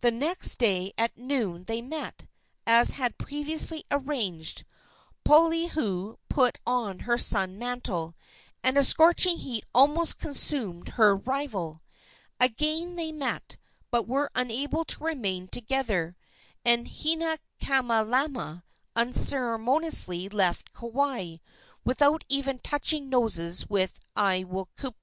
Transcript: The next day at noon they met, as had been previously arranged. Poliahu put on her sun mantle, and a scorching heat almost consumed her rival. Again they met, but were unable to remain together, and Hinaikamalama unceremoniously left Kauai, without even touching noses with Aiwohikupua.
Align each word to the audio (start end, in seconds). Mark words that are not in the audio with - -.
The 0.00 0.10
next 0.10 0.56
day 0.58 0.92
at 0.98 1.16
noon 1.16 1.64
they 1.64 1.80
met, 1.80 2.26
as 2.66 2.90
had 2.90 3.16
been 3.16 3.24
previously 3.24 3.84
arranged. 3.90 4.66
Poliahu 5.24 6.18
put 6.28 6.58
on 6.66 6.98
her 7.08 7.16
sun 7.16 7.58
mantle, 7.58 8.14
and 8.62 8.76
a 8.76 8.84
scorching 8.84 9.38
heat 9.38 9.64
almost 9.74 10.18
consumed 10.18 10.88
her 11.00 11.16
rival. 11.16 11.80
Again 12.38 12.96
they 12.96 13.12
met, 13.12 13.56
but 13.90 14.06
were 14.06 14.28
unable 14.34 14.84
to 14.84 15.02
remain 15.04 15.48
together, 15.48 16.16
and 16.62 16.86
Hinaikamalama 16.86 18.62
unceremoniously 18.94 20.28
left 20.28 20.74
Kauai, 20.74 21.36
without 21.82 22.24
even 22.28 22.58
touching 22.58 23.08
noses 23.08 23.66
with 23.70 24.00
Aiwohikupua. 24.18 25.02